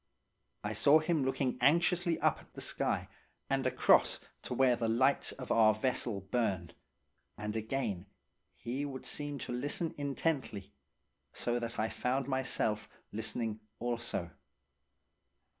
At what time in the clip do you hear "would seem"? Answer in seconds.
8.83-9.37